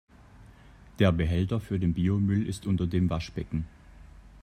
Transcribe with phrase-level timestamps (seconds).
[0.97, 3.67] Der Behälter für den Biomüll ist unter dem Waschbecken.